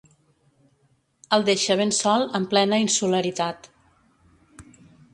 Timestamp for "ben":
1.83-1.95